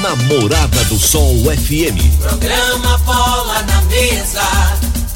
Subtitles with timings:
[0.00, 2.18] na Morada do Sol FM.
[2.20, 4.42] Programa Bola na Mesa.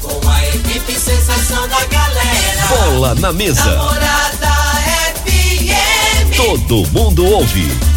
[0.01, 2.67] Com a equipe sensação da galera.
[2.69, 3.63] Bola na mesa.
[3.75, 4.55] Morada
[5.25, 6.35] FM.
[6.35, 7.96] Todo mundo ouve.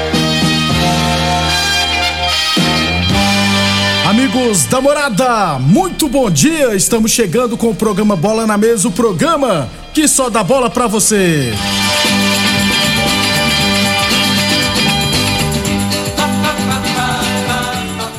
[4.33, 6.73] Amigos da morada, muito bom dia!
[6.73, 10.87] Estamos chegando com o programa Bola na Mesa o programa que só dá bola pra
[10.87, 11.51] você.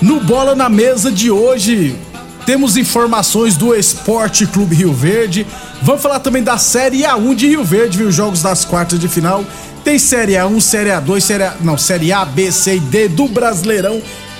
[0.02, 1.96] No Bola na Mesa de hoje,
[2.44, 5.46] temos informações do Esporte Clube Rio Verde.
[5.80, 8.12] Vamos falar também da Série A1 de Rio Verde, viu?
[8.12, 9.42] Jogos das quartas de final.
[9.82, 11.54] Tem Série A1, Série A2, Série A...
[11.62, 14.02] Não, Série A, B, C e D do Brasileirão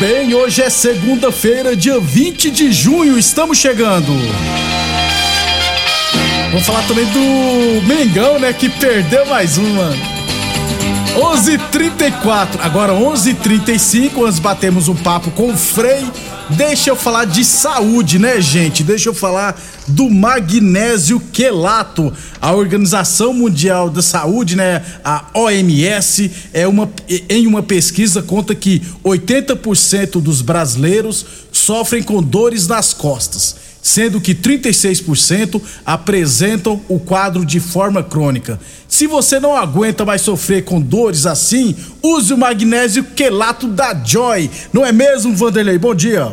[0.00, 4.12] Bem, hoje é segunda-feira, dia 20 de junho, estamos chegando.
[6.50, 10.13] Vamos falar também do Mengão, né, que perdeu mais uma.
[11.16, 12.60] 11:34.
[12.60, 16.04] Agora 11:35, nós batemos um papo com o Frei.
[16.50, 18.82] Deixa eu falar de saúde, né, gente?
[18.82, 22.12] Deixa eu falar do magnésio quelato.
[22.40, 26.90] A Organização Mundial da Saúde, né, a OMS, é uma
[27.30, 34.34] em uma pesquisa conta que 80% dos brasileiros sofrem com dores nas costas sendo que
[34.34, 38.58] 36% apresentam o quadro de forma crônica.
[38.88, 44.50] Se você não aguenta mais sofrer com dores assim, use o magnésio quelato da Joy.
[44.72, 45.76] Não é mesmo, Vanderlei?
[45.76, 46.32] Bom dia.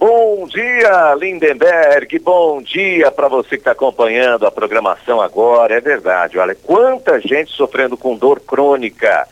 [0.00, 2.18] Bom dia, Lindenberg.
[2.18, 5.76] Bom dia para você que está acompanhando a programação agora.
[5.76, 9.28] É verdade, olha, quanta gente sofrendo com dor crônica.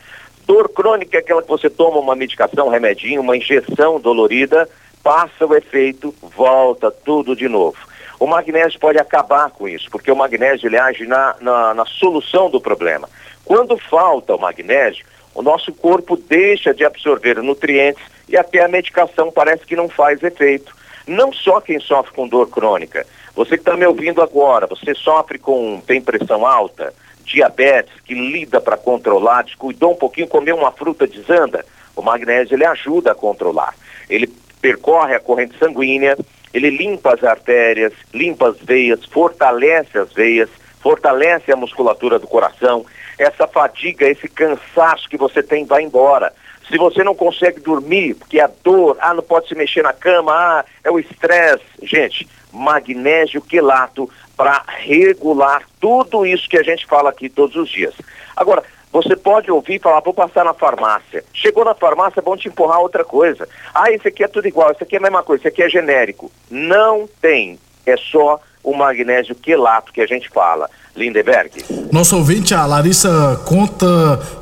[0.46, 4.68] Dor crônica é aquela que você toma uma medicação, um remedinho, uma injeção dolorida
[5.02, 7.78] passa o efeito, volta tudo de novo.
[8.18, 12.48] O magnésio pode acabar com isso, porque o magnésio ele age na, na, na solução
[12.48, 13.08] do problema.
[13.44, 15.04] Quando falta o magnésio,
[15.34, 20.22] o nosso corpo deixa de absorver nutrientes e até a medicação parece que não faz
[20.22, 20.74] efeito.
[21.06, 23.04] Não só quem sofre com dor crônica.
[23.34, 28.60] Você que está me ouvindo agora, você sofre com, tem pressão alta, diabetes, que lida
[28.60, 31.64] para controlar, descuidou um pouquinho, comeu uma fruta desanda,
[31.96, 33.74] o magnésio ele ajuda a controlar.
[34.08, 34.26] Ele
[34.62, 36.16] percorre a corrente sanguínea,
[36.54, 40.48] ele limpa as artérias, limpa as veias, fortalece as veias,
[40.80, 42.86] fortalece a musculatura do coração.
[43.18, 46.32] Essa fadiga, esse cansaço que você tem vai embora.
[46.70, 50.32] Se você não consegue dormir, porque a dor, ah, não pode se mexer na cama,
[50.32, 51.64] ah, é o estresse.
[51.82, 57.94] Gente, magnésio quelato para regular tudo isso que a gente fala aqui todos os dias.
[58.36, 61.24] Agora, você pode ouvir e falar, vou passar na farmácia.
[61.32, 63.48] Chegou na farmácia, vão te empurrar outra coisa.
[63.74, 65.68] Ah, esse aqui é tudo igual, esse aqui é a mesma coisa, esse aqui é
[65.68, 66.30] genérico.
[66.50, 67.58] Não tem.
[67.86, 70.68] É só o magnésio quelato que a gente fala.
[70.94, 71.64] Lindeberg.
[71.90, 73.86] Nosso ouvinte, a Larissa, conta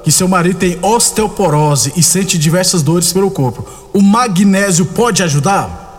[0.03, 3.65] que seu marido tem osteoporose e sente diversas dores pelo corpo.
[3.95, 5.90] O magnésio pode ajudar?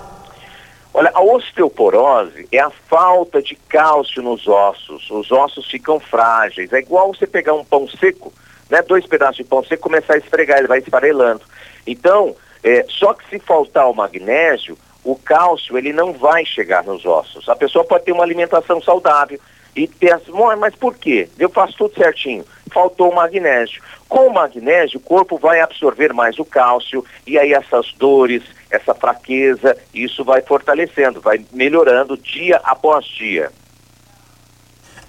[0.94, 5.10] Olha, a osteoporose é a falta de cálcio nos ossos.
[5.10, 6.74] Os ossos ficam frágeis.
[6.74, 8.34] É igual você pegar um pão seco,
[8.70, 8.82] né?
[8.82, 11.42] Dois pedaços de pão seco começar a esfregar, ele vai esfarelando.
[11.88, 17.06] Então, é, só que se faltar o magnésio, o cálcio ele não vai chegar nos
[17.06, 17.48] ossos.
[17.48, 19.40] A pessoa pode ter uma alimentação saudável
[19.76, 20.28] e ter as...
[20.60, 21.30] Mas por quê?
[21.40, 22.46] Eu faço tudo certinho.
[22.72, 23.82] faltou o magnésio.
[24.08, 28.96] Com o magnésio, o corpo vai absorver mais o cálcio e aí essas dores, essa
[28.96, 33.52] fraqueza, isso vai fortalecendo, vai melhorando dia após dia.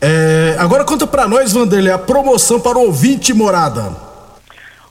[0.01, 3.93] É, agora conta pra nós, Vanderlei, a promoção para o ouvinte morada.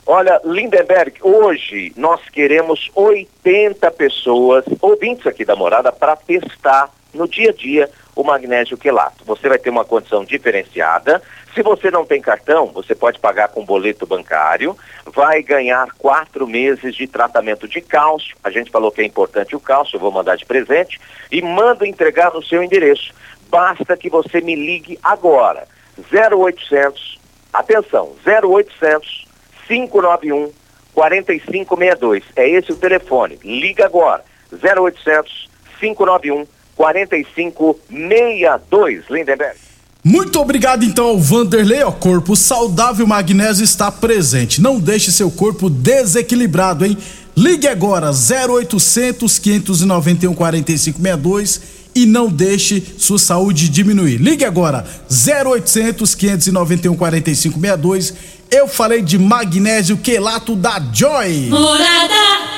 [0.05, 7.49] Olha, Lindenberg, hoje nós queremos 80 pessoas, ouvintes aqui da morada, para testar no dia
[7.49, 9.23] a dia o magnésio quelato.
[9.25, 11.21] Você vai ter uma condição diferenciada.
[11.53, 16.95] Se você não tem cartão, você pode pagar com boleto bancário, vai ganhar quatro meses
[16.95, 18.37] de tratamento de cálcio.
[18.41, 20.99] A gente falou que é importante o cálcio, eu vou mandar de presente,
[21.29, 23.13] e mando entregar no seu endereço.
[23.49, 25.67] Basta que você me ligue agora.
[26.09, 27.19] 0800,
[27.53, 29.27] atenção, 0800
[29.67, 30.53] 591
[30.93, 32.23] 4562.
[32.35, 33.39] É esse o telefone.
[33.43, 34.23] Liga agora.
[34.51, 35.49] 0800
[35.79, 36.45] 591
[36.75, 39.09] 4562.
[39.09, 39.70] Lindenberg.
[40.03, 44.59] Muito obrigado então ao Vanderlei, ó, corpo saudável, magnésio está presente.
[44.59, 46.97] Não deixe seu corpo desequilibrado, hein?
[47.37, 51.61] Ligue agora 0800 591 4562
[51.93, 54.17] e não deixe sua saúde diminuir.
[54.17, 58.13] Ligue agora 0800 591 4562.
[58.49, 61.47] Eu falei de magnésio quelato da Joy.
[61.49, 62.51] Morada.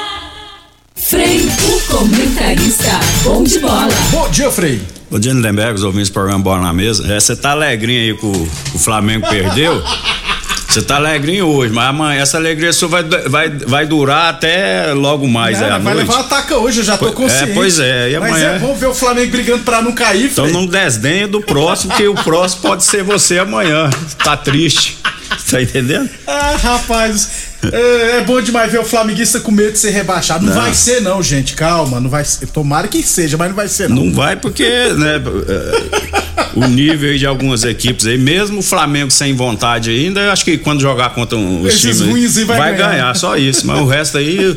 [0.96, 3.00] Frei, o comentarista.
[3.24, 3.89] Bom de bola.
[4.12, 4.93] Bom dia, Frei.
[5.13, 7.06] Bom dia, Lindenberg, os ouvintes do programa Bola na Mesa.
[7.13, 8.31] É, Você tá alegrinho aí que o,
[8.74, 9.80] o Flamengo perdeu?
[10.68, 15.27] Você tá alegrinho hoje, mas amanhã essa alegria sua vai, vai, vai durar até logo
[15.27, 16.07] mais Não, é, à vai noite.
[16.10, 17.51] levar ataca hoje, eu já tô Pois- consciente.
[17.51, 20.31] é, pois é, e Mas amanhã- é bom ver o Flamengo brigando pra não cair,
[20.31, 23.88] Então não desdenha do próximo, que o próximo pode ser você amanhã.
[24.24, 24.98] Tá triste.
[25.50, 26.10] Tá entendendo?
[26.26, 27.30] Ah, rapaz,
[27.72, 30.46] é, é bom demais ver o flamenguista com medo de ser rebaixado.
[30.46, 30.62] Não, Não.
[30.62, 32.48] vai ser não, gente, calma, não vai ser.
[32.48, 33.98] Tomara que seja, mas não vai ser não.
[34.06, 39.12] Não vai porque, né, é, o nível aí de algumas equipes aí, mesmo o Flamengo
[39.12, 42.90] sem vontade ainda, eu acho que quando jogar contra um, Esses times aí vai ganhar.
[42.92, 43.16] ganhar.
[43.16, 43.68] só isso.
[43.68, 44.56] Mas o resto aí,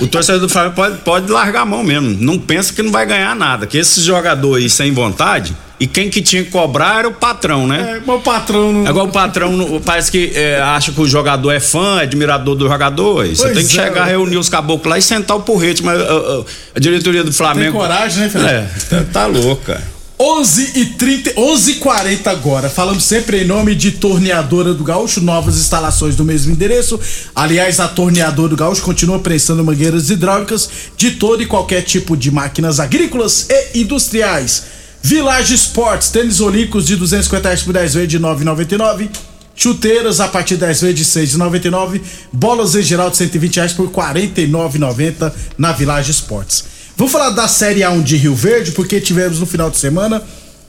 [0.00, 2.16] o torcedor do Flamengo pode, pode largar a mão mesmo.
[2.20, 6.08] Não pensa que não vai ganhar nada, que esses jogadores aí sem vontade, e quem
[6.08, 7.96] que tinha que cobrar era o patrão, né?
[7.96, 8.86] É, meu patrão não.
[8.86, 12.66] Agora o patrão parece que é, acha que o jogador é fã, é admirador do
[12.66, 13.26] jogador.
[13.26, 15.82] Você tem que é, chegar, reunir os caboclos lá e sentar o porrete.
[15.82, 16.44] Mas ah,
[16.74, 17.78] a diretoria do Tem Flamengo.
[17.78, 18.52] coragem, né, Fernando?
[18.52, 19.28] É, tá,
[19.64, 19.96] cara.
[20.18, 22.70] 11 e 30, 11 e 40 agora.
[22.70, 26.98] Falamos sempre em nome de Torneadora do Gaúcho, novas instalações do mesmo endereço.
[27.34, 32.30] Aliás, a Torneadora do Gaúcho continua prestando mangueiras hidráulicas de todo e qualquer tipo de
[32.30, 34.75] máquinas agrícolas e industriais.
[35.02, 39.08] Village Sports, tênis olímpicos de 250 reais por 10 vezes de 9,99.
[39.54, 41.04] Chuteiras a partir de 10 vezes de
[41.38, 42.00] 6,99.
[42.32, 46.64] Bolas em geral de 120 reais por 49,90 na Village Sports.
[46.96, 50.22] Vamos falar da Série A1 de Rio Verde, porque tivemos no final de semana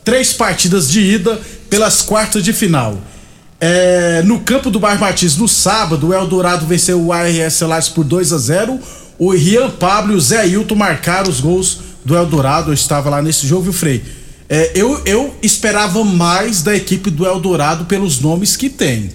[0.04, 1.40] três partidas de ida
[1.70, 2.98] pelas quartas de final.
[3.60, 8.04] É, no campo do Bairro Martins, no sábado, o Eldorado venceu o ARS Celais por
[8.04, 8.80] 2 a 0
[9.18, 12.70] O Rian Pablo e o Zé Hilton marcaram os gols do Eldorado.
[12.70, 14.02] Eu estava lá nesse jogo, viu, Frei?
[14.48, 19.12] É, eu, eu esperava mais da equipe do Eldorado pelos nomes que tem.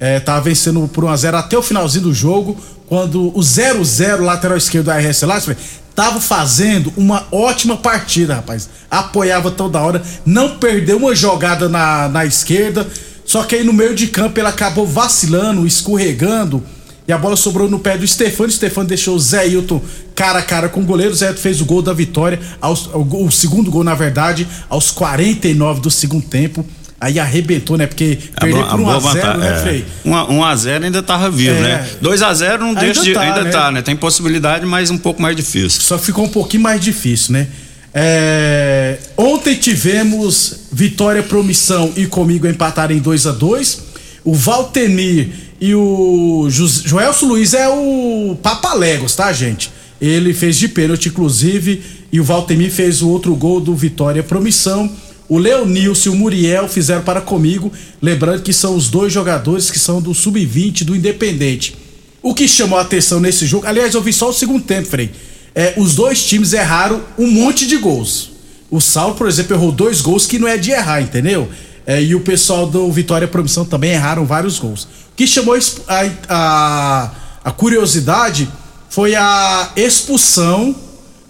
[0.00, 2.56] É, tava vencendo por 1x0 até o finalzinho do jogo,
[2.88, 5.54] quando o 0-0, lateral esquerdo da RS Lazio,
[5.94, 8.70] tava fazendo uma ótima partida, rapaz.
[8.90, 12.88] Apoiava toda hora, não perdeu uma jogada na, na esquerda,
[13.26, 16.64] só que aí no meio de campo ele acabou vacilando, escorregando,
[17.10, 18.48] e a bola sobrou no pé do Stefano.
[18.50, 19.82] Stefano deixou o Zé Hilton
[20.14, 21.12] cara a cara com o goleiro.
[21.12, 24.46] O Zé Hilton fez o gol da vitória, aos, o, o segundo gol, na verdade,
[24.68, 26.64] aos 49 do segundo tempo.
[27.00, 27.86] Aí arrebentou, né?
[27.86, 29.60] Porque A a por 1 boa a 0 vantagem- né, é.
[29.62, 29.84] Frei?
[30.04, 31.60] 1 a- 1 a 0 ainda tava vivo, É.
[31.62, 31.90] né?
[32.00, 33.50] 2 a 0 não Ainda deixa de, tá, ainda né?
[33.50, 33.82] tá, né?
[33.82, 35.80] Tem possibilidade, mas um pouco mais difícil.
[35.80, 37.48] Só ficou um pouquinho mais difícil, né?
[37.92, 43.80] É, ontem tivemos Vitória Promissão e comigo empataram em 2 a 2
[44.22, 45.28] O Valtemir
[45.60, 49.70] e o Jo- Joelso Luiz é o Papalegos, tá, gente?
[50.00, 54.90] Ele fez de pênalti, inclusive, e o Valtemir fez o outro gol do Vitória Promissão.
[55.28, 59.78] O Leonilson e o Muriel fizeram para comigo, lembrando que são os dois jogadores que
[59.78, 61.76] são do Sub-20 do Independente.
[62.22, 65.10] O que chamou a atenção nesse jogo, aliás, eu vi só o segundo tempo, Frei.
[65.54, 68.30] É, os dois times erraram um monte de gols.
[68.70, 71.48] O Saulo, por exemplo, errou dois gols que não é de errar, entendeu?
[71.86, 74.86] É, e o pessoal do Vitória Promissão também erraram vários gols.
[75.20, 75.54] Que chamou
[75.86, 77.10] a, a,
[77.44, 78.48] a curiosidade
[78.88, 80.74] foi a expulsão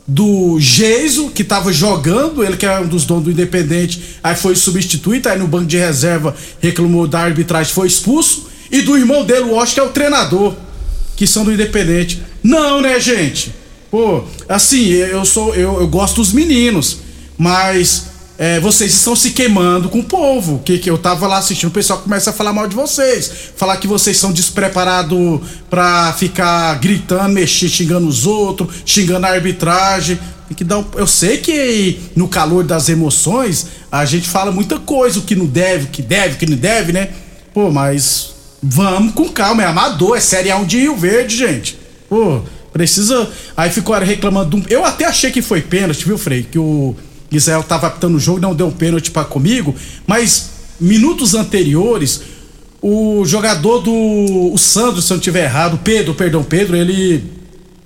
[0.07, 4.55] do Geiso, que tava jogando, ele que é um dos donos do Independente, aí foi
[4.55, 9.47] substituído, aí no banco de reserva reclamou da arbitragem, foi expulso, e do irmão dele,
[9.47, 10.55] o Osh, que é o treinador,
[11.17, 12.23] que são do Independente.
[12.45, 13.53] Não, né, gente?
[13.91, 16.99] Pô, assim, eu sou, eu, eu gosto dos meninos,
[17.37, 18.10] mas
[18.43, 20.63] é, vocês estão se queimando com o povo.
[20.65, 23.31] Que, que eu tava lá assistindo, o pessoal começa a falar mal de vocês.
[23.55, 30.19] Falar que vocês são despreparados pra ficar gritando, mexer, xingando os outros, xingando a arbitragem.
[30.49, 34.79] Tem que dar um- Eu sei que no calor das emoções a gente fala muita
[34.79, 37.11] coisa, o que não deve, o que deve, o que não deve, né?
[37.53, 38.31] Pô, mas
[38.63, 41.79] vamos com calma, é amador, é Série A1 de Rio Verde, gente.
[42.09, 42.41] Pô,
[42.73, 43.29] precisa.
[43.55, 44.65] Aí ficou reclamando.
[44.71, 46.43] Eu até achei que foi pênalti, viu, Frei?
[46.43, 46.97] Que o
[47.37, 49.75] Israel tava apitando o jogo, não deu um pênalti pra comigo,
[50.07, 52.23] mas minutos anteriores,
[52.83, 53.93] o jogador do.
[54.53, 57.41] O Sandro, se eu não tiver errado, Pedro, perdão, Pedro, ele.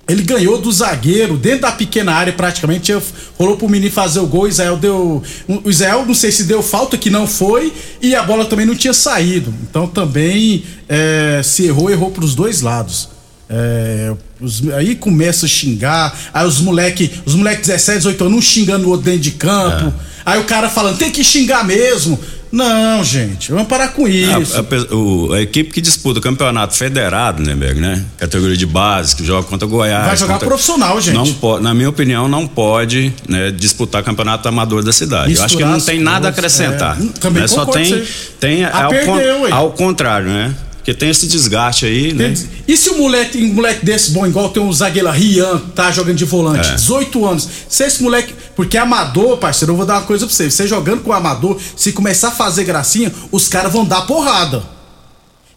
[0.07, 2.93] Ele ganhou do zagueiro dentro da pequena área, praticamente.
[3.39, 4.47] Rolou pro menino fazer o gol.
[4.47, 5.23] Israel deu.
[5.47, 7.73] O Israel, não sei se deu falta, que não foi.
[7.99, 9.51] E a bola também não tinha saído.
[9.63, 13.14] Então também é, se errou, errou pros dois lados.
[13.49, 14.11] É,
[14.41, 16.17] os- aí começa a xingar.
[16.33, 19.93] Aí os moleque, os moleque 17, 18 anos, um xingando o outro dentro de campo.
[20.25, 22.19] Aí o cara falando, tem que xingar mesmo.
[22.51, 24.55] Não, gente, vamos parar com isso.
[24.55, 28.01] A, a o- a equipe que disputa o campeonato federado, né, Berg, né?
[28.17, 30.05] Categoria de base, que joga contra Goiás.
[30.05, 31.15] Vai jogar contra- profissional, gente.
[31.15, 35.33] Não po- na minha opinião, não pode né, disputar campeonato amador da cidade.
[35.33, 36.97] Eu acho que Misturar não tem nada a coisas, acrescentar.
[37.01, 37.19] é.
[37.19, 37.47] Também né?
[37.47, 38.03] Só tem,
[38.39, 39.51] tem Ah, ao, con- perdeu, ué.
[39.51, 40.55] ao contrário, né?
[40.85, 42.31] Porque tem esse desgaste aí, né?
[42.67, 46.15] E se o moleque, um moleque desse bom, igual tem um zagueiro Rian, tá jogando
[46.17, 46.75] de volante, É.
[46.75, 47.49] 18 anos.
[47.67, 48.35] Se esse moleque.
[48.55, 50.51] Porque amador, parceiro, eu vou dar uma coisa pra você.
[50.51, 54.61] Você jogando com amador, se começar a fazer gracinha, os caras vão dar porrada.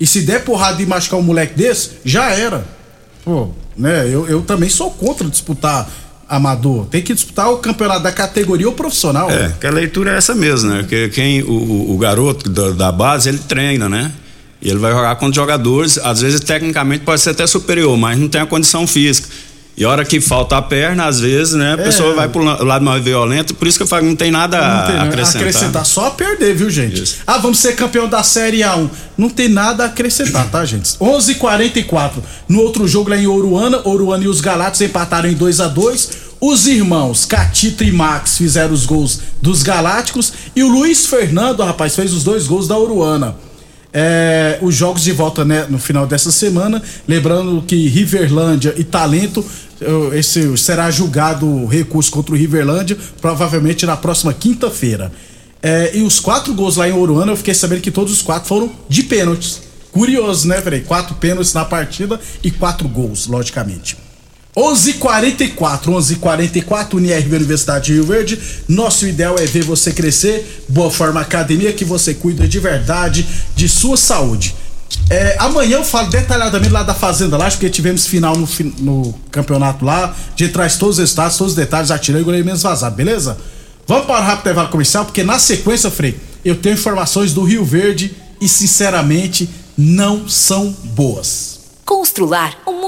[0.01, 2.67] E se der porrada e machucar um moleque desse, já era.
[3.23, 4.07] Pô, né?
[4.11, 5.91] Eu, eu também sou contra disputar
[6.27, 6.87] amador.
[6.87, 9.31] Tem que disputar o campeonato da categoria ou profissional.
[9.31, 10.79] É, que a leitura é essa mesmo, né?
[10.81, 14.11] Porque quem, o, o- o garoto da, da base, ele treina, né?
[14.61, 18.29] E ele vai jogar contra jogadores, às vezes tecnicamente pode ser até superior, mas não
[18.29, 19.29] tem a condição física.
[19.77, 21.85] E a hora que falta a perna, às vezes, né, a É.
[21.85, 24.57] pessoa vai pro la- lado mais violento, por isso que eu falo não tem nada
[24.57, 25.43] Não tem a nada acrescentar.
[25.43, 27.01] acrescentar, só a perder, viu, gente?
[27.01, 27.19] Isso.
[27.25, 28.91] Ah, vamos ser campeão da Série A1.
[29.17, 30.97] Não tem nada a acrescentar, tá, gente?
[30.99, 32.21] 11:44.
[32.49, 36.11] No outro jogo lá em Oruana, Oruana e os Galácticos empataram em 2 a 2
[36.41, 41.95] Os irmãos Catita e Max fizeram os gols dos Galácticos e o Luiz Fernando, rapaz,
[41.97, 43.35] fez os dois gols da Oruana.
[43.93, 46.83] É, os jogos de volta né, no final dessa semana.
[47.07, 49.45] Lembrando que Riverlândia e Talento,
[50.13, 55.11] esse será julgado o recurso contra o Riverlândia, provavelmente na próxima quinta-feira.
[55.63, 58.49] É, e os quatro gols lá em Oruana, eu fiquei sabendo que todos os quatro
[58.49, 59.63] foram de pênaltis.
[59.91, 60.85] Curioso, né, velho?
[60.85, 63.97] Quatro pênaltis na partida e quatro gols, logicamente.
[64.59, 68.41] 11:44, 11:44 UniRV Universidade de Rio Verde.
[68.67, 70.65] Nosso ideal é ver você crescer.
[70.69, 73.25] Boa Forma Academia que você cuida de verdade
[73.55, 74.57] de sua saúde.
[75.09, 78.49] É, amanhã eu falo detalhadamente lá da Fazenda lá, porque tivemos final no,
[78.81, 80.13] no campeonato lá.
[80.35, 83.39] Gente traz todos os resultados, todos os detalhes, atirei e goleiro menos vazado, beleza?
[83.87, 87.65] Vamos para o rápido intervalo comercial, porque na sequência, Frei, eu tenho informações do Rio
[87.65, 91.61] Verde e sinceramente não são boas.
[91.85, 92.88] Constrular um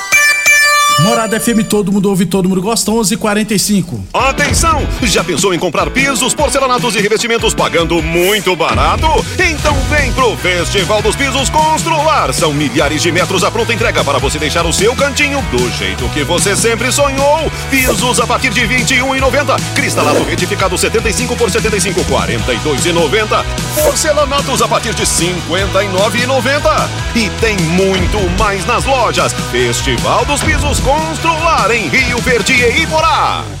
[0.99, 4.03] Morada FM, todo mundo ouve, todo mundo gosta, 11:45.
[4.13, 4.85] Atenção!
[5.01, 9.07] Já pensou em comprar pisos, porcelanatos e revestimentos pagando muito barato?
[9.39, 12.31] Então vem pro Festival dos Pisos Constrular.
[12.33, 16.07] São milhares de metros à pronta entrega para você deixar o seu cantinho do jeito
[16.09, 17.51] que você sempre sonhou.
[17.71, 19.59] Pisos a partir de R$ 21,90.
[19.73, 23.43] Cristalado retificado 75 por 75, 42,90.
[23.73, 26.89] Porcelanatos a partir de R$ 59,90.
[27.15, 29.33] E tem muito mais nas lojas.
[29.51, 33.60] Festival dos Pisos Constrular em Rio Verde e Iporá.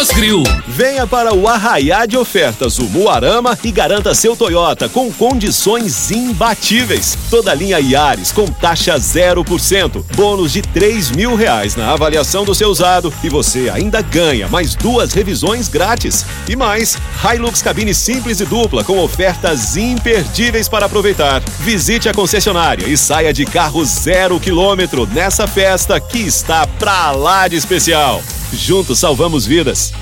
[0.00, 0.42] Aromas Grill.
[0.66, 7.18] Venha para o Arraiá de Ofertas, o Muarama, e garanta seu Toyota com condições imbatíveis.
[7.28, 12.70] Toda linha Yaris com taxa 0%, bônus de 3 mil reais na avaliação do seu
[12.70, 16.24] usado e você ainda ganha mais duas revisões grátis.
[16.48, 21.42] E mais, Hilux cabine simples e dupla com ofertas imperdíveis para aproveitar.
[21.60, 27.46] Visite a concessionária e saia de carro zero quilômetro nessa festa que está pra lá
[27.48, 28.22] de especial.
[28.52, 29.92] Juntos salvamos vidas.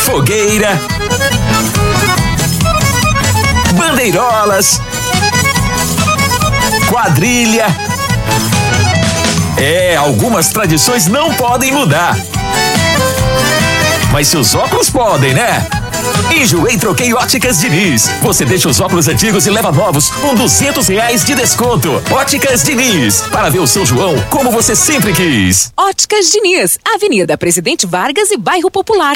[0.05, 0.79] Fogueira.
[4.01, 4.81] Bandeirolas.
[6.89, 7.67] Quadrilha.
[9.55, 12.17] É, algumas tradições não podem mudar.
[14.11, 15.67] Mas seus óculos podem, né?
[16.35, 18.09] Enjoei Troquei Óticas Diniz.
[18.23, 22.01] Você deixa os óculos antigos e leva novos com duzentos reais de desconto.
[22.09, 23.21] Óticas Diniz.
[23.31, 25.71] Para ver o seu João como você sempre quis.
[25.77, 29.15] Óticas Diniz, Avenida Presidente Vargas e Bairro Popular.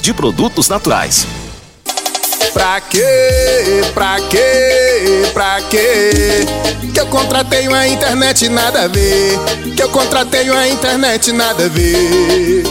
[0.00, 1.24] de produtos naturais.
[2.52, 3.00] Pra quê?
[3.94, 5.30] Pra quê?
[5.32, 6.44] Pra quê?
[6.92, 9.38] Que eu contratei uma internet nada a ver.
[9.76, 12.64] Que eu contratei uma internet nada a ver.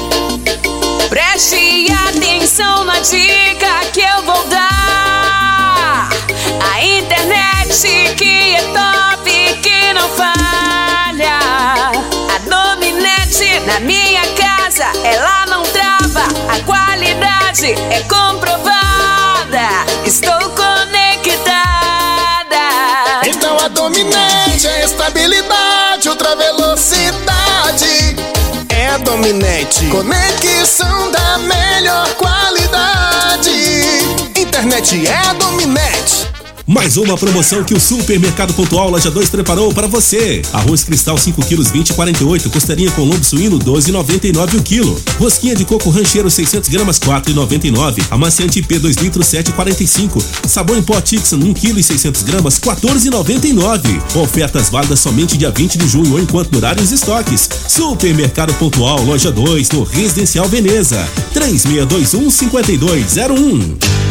[1.10, 6.10] Preste atenção na dica que eu vou dar.
[6.74, 9.32] A internet que é top,
[9.64, 11.40] que não falha.
[12.36, 15.64] A dominante na minha casa, ela não
[16.50, 19.86] A qualidade é comprovada.
[20.06, 21.52] Estou conectada.
[23.26, 28.16] Então a dominante é estabilidade, ultra velocidade.
[28.70, 29.86] É a dominante.
[29.88, 33.52] Conexão da melhor qualidade.
[34.36, 36.31] Internet é a dominante.
[36.72, 40.42] Mais uma promoção que o Supermercado Pontual Loja 2 preparou para você.
[40.54, 44.98] Arroz cristal 5 quilos 20,48, costelinha com lombo suíno 12,99 o quilo.
[45.20, 48.02] Rosquinha de coco rancheiro 600 gramas 4,99.
[48.10, 50.24] Amaciante IP 2 litros 7,45.
[50.48, 54.16] Sabão em pó Tixan 1 quilo e 600 gramas 14,99.
[54.16, 57.50] Ofertas válidas somente dia 20 de junho ou enquanto durarem os estoques.
[57.68, 64.11] Supermercado Pontual Loja 2 no Residencial Veneza 3621 5201.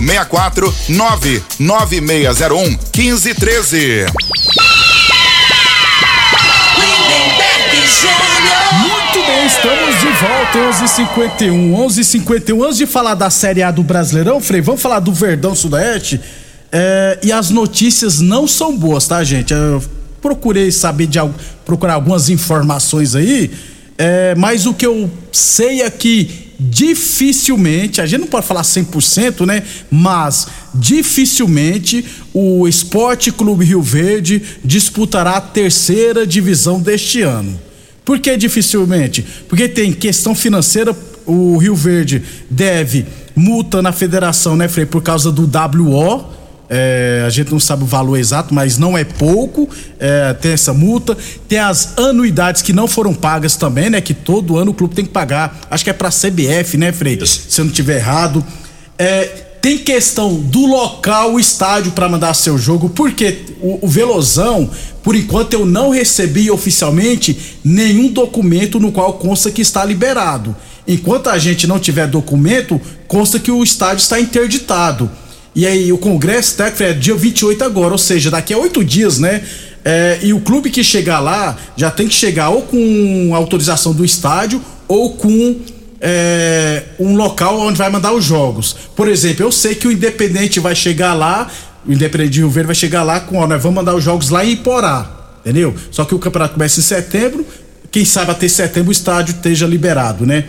[0.00, 4.06] 64 99601 1513.
[8.80, 12.64] Muito bem, estamos de volta, 11h51, 11h51.
[12.64, 16.20] Antes de falar da Série A do Brasileirão, Frei, vamos falar do Verdão Sudeste.
[16.72, 19.52] É, e as notícias não são boas, tá, gente?
[19.52, 19.82] Eu
[20.22, 21.18] procurei saber de
[21.64, 23.50] procurar algumas informações aí,
[23.98, 29.46] é, mas o que eu sei é que dificilmente, a gente não pode falar 100%,
[29.46, 29.62] né?
[29.90, 37.58] Mas dificilmente o Esporte Clube Rio Verde disputará a terceira divisão deste ano.
[38.04, 39.24] Por que dificilmente?
[39.48, 40.94] Porque tem questão financeira,
[41.24, 46.39] o Rio Verde deve multa na federação, né, Frei, por causa do WO.
[46.72, 49.68] É, a gente não sabe o valor exato, mas não é pouco.
[49.98, 51.18] É, tem essa multa.
[51.48, 54.00] Tem as anuidades que não foram pagas também, né?
[54.00, 55.58] Que todo ano o clube tem que pagar.
[55.68, 57.18] Acho que é pra CBF, né, Frei?
[57.26, 58.44] Se eu não tiver errado.
[58.96, 59.24] É,
[59.60, 64.70] tem questão do local, o estádio para mandar seu jogo, porque o, o Velozão,
[65.02, 70.56] por enquanto eu não recebi oficialmente nenhum documento no qual consta que está liberado.
[70.86, 75.10] Enquanto a gente não tiver documento, consta que o estádio está interditado.
[75.54, 79.18] E aí o Congresso técnico é dia 28 agora, ou seja, daqui a oito dias,
[79.18, 79.42] né?
[79.84, 84.04] É, e o clube que chegar lá já tem que chegar ou com autorização do
[84.04, 85.56] estádio ou com
[86.00, 88.76] é, um local onde vai mandar os jogos.
[88.94, 91.50] Por exemplo, eu sei que o Independente vai chegar lá,
[91.86, 94.28] o Independente de Rio Verde vai chegar lá com, ó, nós vamos mandar os jogos
[94.28, 95.74] lá em Iporá, entendeu?
[95.90, 97.46] Só que o campeonato começa em setembro,
[97.90, 100.44] quem sabe até setembro o estádio esteja liberado, né?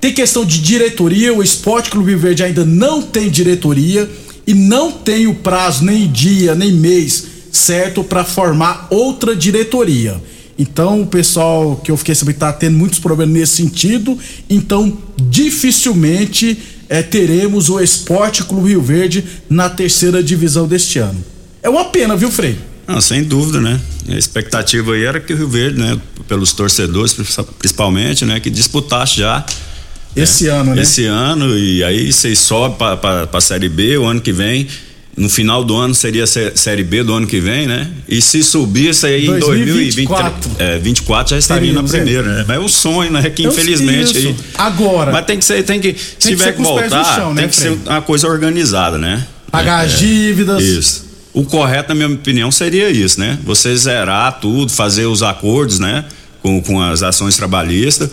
[0.00, 4.08] Tem questão de diretoria, o Esporte Clube Verde ainda não tem diretoria
[4.48, 10.18] e não tem o prazo, nem dia, nem mês certo para formar outra diretoria.
[10.58, 14.18] Então, o pessoal que eu fiquei sabendo está tendo muitos problemas nesse sentido.
[14.48, 16.58] Então, dificilmente
[16.88, 21.22] é, teremos o Esporte Clube Rio Verde na terceira divisão deste ano.
[21.62, 22.56] É uma pena, viu, Frei?
[22.86, 23.78] Não, sem dúvida, né?
[24.08, 27.14] A expectativa aí era que o Rio Verde, né, pelos torcedores
[27.58, 29.44] principalmente, né, que disputasse já
[30.16, 30.82] esse é, ano, né?
[30.82, 34.66] Esse ano, e aí vocês sobem para a Série B o ano que vem.
[35.16, 37.90] No final do ano seria a Série B do ano que vem, né?
[38.08, 39.46] E se subisse aí 2024.
[39.50, 42.44] em 2024 é, 24 já estaria na primeira, né?
[42.46, 43.28] Mas é um sonho, né?
[43.28, 44.36] Que infelizmente aí.
[44.56, 45.10] Agora.
[45.10, 47.76] Mas tem que ser, tem que, se tiver que, voltar, chão, né, tem que ser
[47.84, 49.26] uma coisa organizada, né?
[49.50, 50.62] Pagar é, as dívidas.
[50.62, 51.08] Isso.
[51.32, 53.38] O correto, na minha opinião, seria isso, né?
[53.44, 56.04] Você zerar tudo, fazer os acordos, né?
[56.40, 58.08] Com, com as ações trabalhistas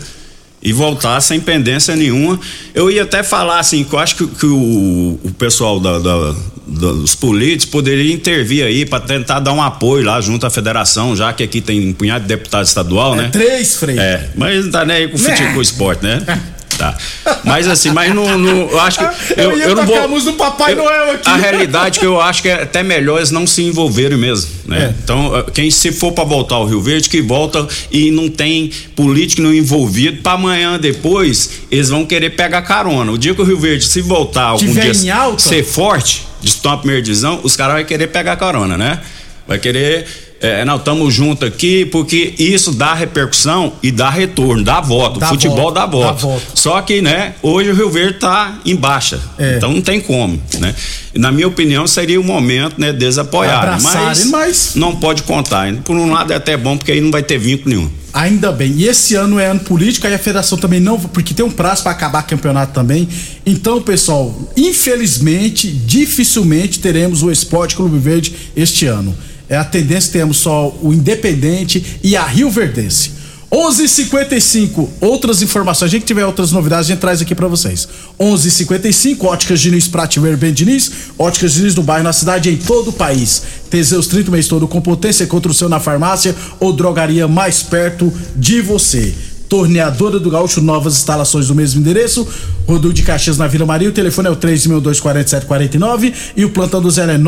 [0.62, 2.38] e voltar sem pendência nenhuma.
[2.74, 6.34] Eu ia até falar assim, que eu acho que, que o, o, pessoal da, da,
[6.66, 11.32] dos políticos poderia intervir aí para tentar dar um apoio lá junto à federação, já
[11.32, 13.28] que aqui tem um punhado de deputado estadual, é né?
[13.30, 13.98] Três, Frei.
[13.98, 16.24] É, mas não tá nem aí com o futebol esporte, né?
[16.76, 16.96] Tá.
[17.44, 19.04] Mas assim, mas não, não eu acho que
[19.40, 21.28] eu, eu, eu não vou do Papai eu, Noel aqui.
[21.28, 24.50] A realidade é que eu acho que é até melhor eles não se envolverem mesmo,
[24.66, 24.86] né?
[24.86, 24.94] É.
[25.02, 29.42] Então, quem se for para voltar ao Rio Verde que volta e não tem político
[29.42, 33.10] não envolvido, para amanhã depois eles vão querer pegar carona.
[33.12, 35.42] O dia que o Rio Verde se voltar algum Tiver dia alta.
[35.42, 39.00] ser forte, disputar a primeira divisão, os caras vão querer pegar carona, né?
[39.46, 44.80] Vai querer é, não, estamos juntos aqui, porque isso dá repercussão e dá retorno, dá
[44.80, 45.18] voto.
[45.18, 46.06] Dá Futebol voto, dá, voto.
[46.06, 46.42] dá voto.
[46.54, 49.20] Só que, né, hoje o Rio Verde está em baixa.
[49.38, 49.56] É.
[49.56, 50.74] Então não tem como, né?
[51.14, 53.80] Na minha opinião, seria o momento, né, desapoiar.
[53.82, 55.72] Mas, mas não pode contar.
[55.84, 57.90] Por um lado é até bom, porque aí não vai ter vínculo nenhum.
[58.12, 58.72] Ainda bem.
[58.72, 61.82] E esse ano é ano político, aí a federação também não, porque tem um prazo
[61.82, 63.08] para acabar o campeonato também.
[63.44, 69.14] Então, pessoal, infelizmente, dificilmente teremos o Esporte Clube Verde este ano
[69.48, 73.16] é a tendência temos só o Independente e a Rio Verdense.
[73.50, 75.88] 11:55 outras informações.
[75.88, 77.88] A gente tiver outras novidades, a gente traz aqui para vocês.
[78.18, 82.92] 11:55 Óticas Diniz Prativer Ben Diniz, Óticas Diniz no bairro, na cidade, em todo o
[82.92, 83.42] país.
[83.70, 88.12] Teseus 30 mês todo com potência contra o seu na farmácia ou drogaria mais perto
[88.34, 89.14] de você.
[89.48, 92.26] Torneadora do Gaúcho, novas instalações do mesmo endereço.
[92.66, 93.88] Rodul de Caxias na Vila Maria.
[93.88, 97.18] O telefone é o 3.24749 e o plantão do Zé é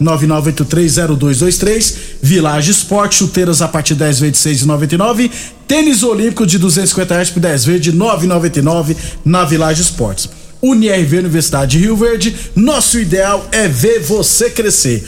[0.00, 1.96] 999830223.
[2.22, 5.30] Village Esporte, chuteiras a partir de 10 vezes de 6,99.
[5.66, 10.28] Tênis Olímpico de 250 reais por 10 vezes de 9,99 na Village Esportes.
[10.62, 12.34] UniRV Universidade de Rio Verde.
[12.54, 15.04] Nosso ideal é ver você crescer.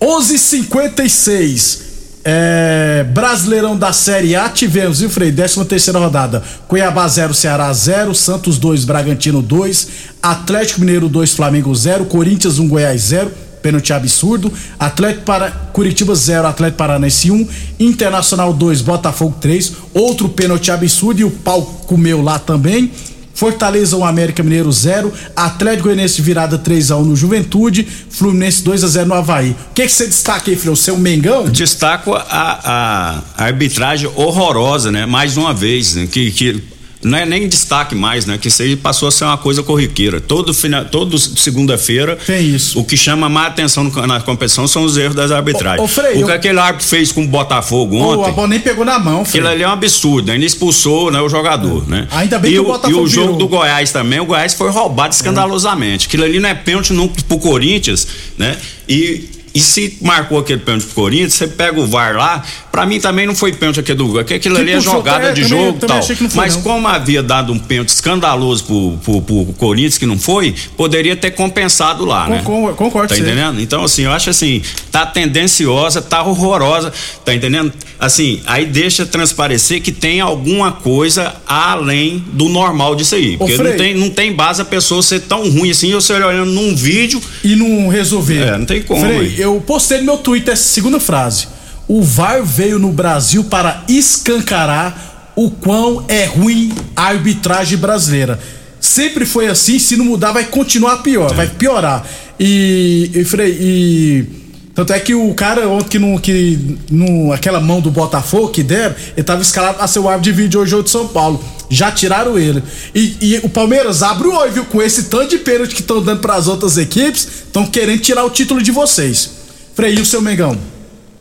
[0.00, 1.91] 11:56
[2.24, 5.32] é, Brasileirão da Série A tivemos, viu, Frei?
[5.32, 6.42] 13 terceira rodada.
[6.68, 9.88] Cuiabá 0, Ceará 0, Santos 2, Bragantino 2,
[10.22, 13.30] Atlético Mineiro 2, Flamengo 0, Corinthians 1, Goiás 0,
[13.60, 14.52] pênalti absurdo.
[14.78, 17.48] Atlético para Curitiba 0, Atlético Paranaense 1,
[17.80, 22.90] Internacional 2, Botafogo 3, outro pênalti absurdo e o pau comeu lá também.
[23.34, 28.84] Fortaleza 1, América Mineiro 0, Atlético Goianiense virada 3 a 1 no Juventude, Fluminense 2
[28.84, 29.50] a 0 no Havaí.
[29.50, 30.58] O que, que você destaca aí?
[30.68, 31.44] O seu Mengão?
[31.48, 35.06] Destaco a, a, a, arbitragem horrorosa, né?
[35.06, 36.06] Mais uma vez, né?
[36.06, 36.62] que, que
[37.04, 38.38] não é nem destaque mais, né?
[38.38, 40.20] Que isso aí passou a ser uma coisa corriqueira.
[40.20, 42.16] Todo final, todo segunda-feira.
[42.26, 42.78] Tem isso.
[42.78, 45.80] O que chama mais atenção na competição são os erros das arbitragens.
[45.80, 46.34] Ô, ô, Frei, o que eu...
[46.34, 48.30] aquele árbitro fez com o Botafogo ontem.
[48.30, 49.40] A bola nem pegou na mão, Frei.
[49.40, 50.34] Aquilo ali é um absurdo, né?
[50.34, 51.90] Ele expulsou né, o jogador, é.
[51.90, 52.08] né?
[52.10, 53.38] Ainda bem e que o Botafogo E o jogo virou.
[53.38, 56.06] do Goiás também, o Goiás foi roubado escandalosamente.
[56.06, 58.06] Aquilo ali não é pênalti não pro Corinthians,
[58.38, 58.56] né?
[58.88, 62.98] E e se marcou aquele pênalti pro Corinthians, você pega o VAR lá, pra mim
[62.98, 65.58] também não foi pênalti aquele do que aquilo Que ali é jogada é, de também-
[65.66, 66.02] jogo e tal.
[66.02, 66.62] foi, Mas não.
[66.62, 71.30] como havia dado um pênalti escandaloso pro, pro, pro Corinthians, que não foi, poderia ter
[71.32, 72.42] compensado lá, né?
[72.44, 73.60] Concor- concordo Tá entendendo?
[73.60, 76.92] Então, assim, eu acho assim, tá tendenciosa, tá horrorosa,
[77.24, 77.72] tá entendendo?
[77.98, 83.36] Assim, aí deixa transparecer que tem alguma coisa além do normal disso aí.
[83.36, 83.70] Porque Frei.
[83.70, 87.22] não tem, não tem base a pessoa ser tão ruim assim, você olhando num vídeo.
[87.44, 88.42] E não resolver.
[88.42, 89.00] É, não tem como.
[89.04, 89.41] Frei.
[89.42, 91.48] Eu postei no meu Twitter essa segunda frase.
[91.88, 98.38] O VAR veio no Brasil para escancarar o quão é ruim a arbitragem brasileira.
[98.80, 102.04] Sempre foi assim, se não mudar, vai continuar pior, vai piorar.
[102.38, 104.26] E, e e.
[104.74, 106.18] Tanto é que o cara ontem que não.
[106.18, 110.32] Que, não aquela mão do Botafogo que deram, ele tava escalado a ser o árbitro
[110.32, 111.42] de vídeo hoje de São Paulo.
[111.74, 112.62] Já tiraram ele.
[112.94, 114.64] E, e o Palmeiras abre o olho, viu?
[114.66, 118.24] Com esse tanto de pênalti que estão dando para as outras equipes, estão querendo tirar
[118.24, 119.30] o título de vocês.
[119.74, 120.58] Frei, o seu Mengão?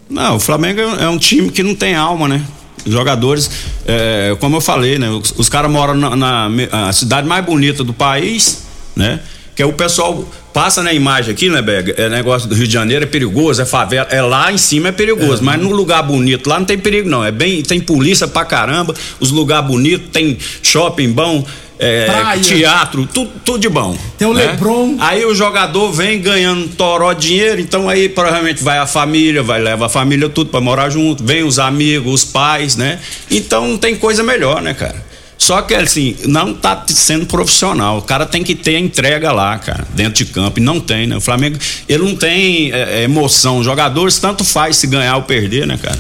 [0.10, 2.44] Não, o Flamengo é um time que não tem alma, né?
[2.86, 3.50] Jogadores,
[3.88, 5.10] é, como eu falei, né?
[5.10, 9.22] Os, os caras moram na, na me- a cidade mais bonita do país, né?
[9.56, 11.94] Que é o pessoal passa na imagem aqui, né, Bega?
[11.98, 14.08] É negócio do Rio de Janeiro, é perigoso, é favela.
[14.10, 17.24] É lá em cima é perigoso, mas no lugar bonito lá não tem perigo, não.
[17.24, 21.46] É bem, tem polícia pra caramba, os lugares bonitos, tem shopping bom.
[21.80, 22.40] é, Praia.
[22.40, 23.98] teatro, tudo, tudo de bom.
[24.16, 24.52] Tem o né?
[24.52, 24.98] Lebron.
[25.00, 29.88] Aí o jogador vem ganhando toró dinheiro, então aí provavelmente vai a família, vai levar
[29.88, 33.00] a família tudo pra morar junto, vem os amigos, os pais, né?
[33.32, 35.11] Então não tem coisa melhor, né, cara?
[35.42, 37.98] Só que assim, não tá sendo profissional.
[37.98, 40.60] O cara tem que ter a entrega lá, cara, dentro de campo.
[40.60, 41.18] E não tem, né?
[41.18, 41.58] O Flamengo,
[41.90, 43.58] ele não tem é, é, emoção.
[43.58, 45.98] Os jogadores tanto faz se ganhar ou perder, né, cara?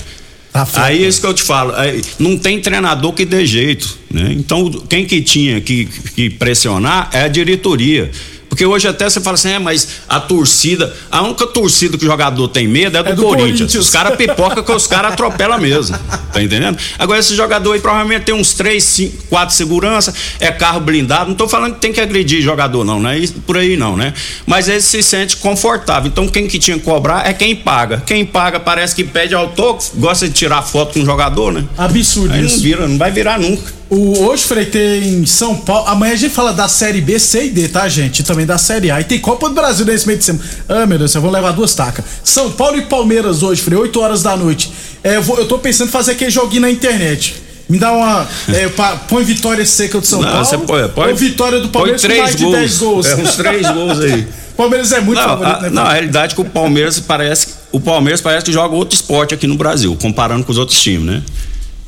[0.84, 4.28] Aí é isso que eu te falo, aí, não tem treinador que dê jeito, né?
[4.32, 8.12] Então, quem que tinha que, que pressionar é a diretoria.
[8.52, 12.08] Porque hoje até você fala assim, é, mas a torcida, a única torcida que o
[12.08, 13.60] jogador tem medo é do, do Corinthians.
[13.60, 13.76] Corinthians.
[13.76, 15.98] Os caras pipoca que os caras atropelam mesmo.
[16.34, 16.78] Tá entendendo?
[17.00, 21.30] Agora esse jogador aí provavelmente tem uns três, cinco, quatro segurança, é carro blindado.
[21.30, 23.24] Não tô falando que tem que agredir jogador, não, né?
[23.48, 24.14] Por aí não, né?
[24.46, 26.10] Mas ele se sente confortável.
[26.10, 28.04] Então quem que tinha que cobrar é quem paga.
[28.06, 31.64] Quem paga parece que pede autógrafo, gosta de tirar foto com o jogador, né?
[31.78, 33.81] Absurdo Aí não vira, não vai virar nunca.
[33.92, 35.86] O, hoje, Frei, tem São Paulo.
[35.90, 38.22] Amanhã a gente fala da Série B, C e D, tá, gente?
[38.22, 39.02] E também da Série A.
[39.02, 40.46] E tem Copa do Brasil nesse meio de semana.
[40.70, 42.06] Ah, meu Deus, eu vou levar duas tacas.
[42.24, 44.72] São Paulo e Palmeiras hoje, Frei, 8 horas da noite.
[45.04, 47.36] É, eu, vou- eu tô pensando em fazer aquele joguinho na internet.
[47.68, 48.26] Me dá uma.
[48.54, 48.70] é,
[49.10, 50.60] põe vitória seca do São Não, Paulo.
[50.66, 52.56] põe- põe- ou vitória do põe Palmeiras com três mais de gols.
[52.58, 53.06] 10 gols.
[53.08, 54.28] É, uns três gols aí.
[54.56, 55.70] Palmeiras é muito não, favorito, a, né?
[55.70, 57.48] não, a realidade é que o Palmeiras parece.
[57.74, 61.06] O Palmeiras parece que joga outro esporte aqui no Brasil, comparando com os outros times,
[61.06, 61.24] né?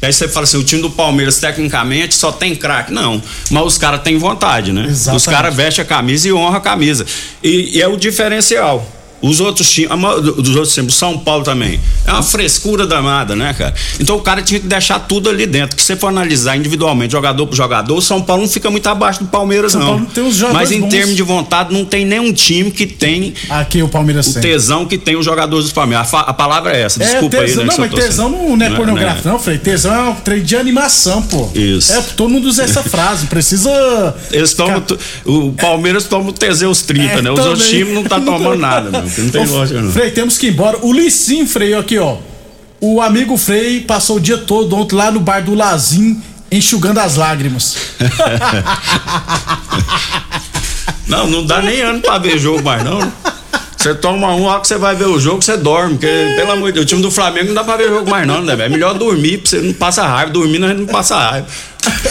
[0.04, 2.92] E aí você fala assim, o time do Palmeiras, tecnicamente, só tem craque.
[2.92, 3.24] Não.
[3.50, 4.88] Mas os caras têm vontade, né?
[4.90, 5.18] Exatamente.
[5.18, 7.06] Os caras vestem a camisa e honram a camisa.
[7.42, 8.86] E, e é o diferencial.
[9.24, 9.90] Os outros times,
[10.36, 11.80] dos outros times, São Paulo também.
[12.06, 13.74] É uma frescura danada, né, cara?
[13.98, 15.78] Então o cara tinha que deixar tudo ali dentro.
[15.78, 18.86] Que se você for analisar individualmente, jogador por jogador, o São Paulo não fica muito
[18.88, 19.88] abaixo do Palmeiras, São não.
[19.88, 20.90] Paulo tem jogadores Mas em bons.
[20.90, 24.42] termos de vontade, não tem nenhum time que tem Aqui o Palmeiras o tem.
[24.42, 26.14] tesão que tem os jogadores do Palmeiras.
[26.14, 27.76] A, a palavra é essa, desculpa é, tesão, aí, né?
[27.78, 29.32] Não, mas tesão não, não é pornográfico, né?
[29.32, 29.58] não, Frei.
[29.58, 31.50] Tesão é um trem de animação, pô.
[31.56, 31.94] Isso.
[31.94, 33.28] É, todo mundo usa essa frase.
[33.28, 33.72] Precisa.
[34.32, 34.84] Eles tomam,
[35.26, 37.32] o Palmeiras toma o Teseus 30, É, né?
[37.32, 39.13] Os outros times não tá tomando nada, meu.
[39.18, 39.92] Não tem Ô, lógica, não.
[39.92, 40.78] Frei, temos que ir embora.
[40.82, 42.18] O Licim, Frei, aqui, ó.
[42.80, 46.22] O amigo Frei passou o dia todo ontem lá no bar do Lazim,
[46.52, 47.76] enxugando as lágrimas.
[51.08, 53.00] Não, não dá nem ano pra ver jogo mais, não.
[53.78, 55.96] Você toma um, a hora que você vai ver o jogo, você dorme.
[55.96, 58.26] Porque, pelo amor de Deus, o time do Flamengo não dá pra ver jogo mais,
[58.26, 58.68] não, né, velho?
[58.68, 60.32] É melhor dormir, pra você não passa raiva.
[60.32, 61.48] Dormindo a gente não passa raiva.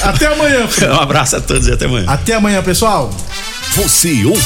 [0.02, 0.90] Até amanhã, Frei.
[0.92, 2.04] Um abraço a todos e até amanhã.
[2.06, 3.10] Até amanhã, pessoal.
[3.74, 4.40] Você ouve